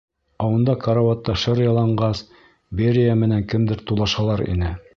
Ә 0.43 0.45
унда 0.53 0.73
карауатта 0.85 1.35
шыр 1.41 1.61
яланғас 1.63 2.23
Берия 2.81 3.13
менән 3.25 3.47
кемдер 3.53 3.85
тулашалар 3.91 4.47
ине. 4.55 4.73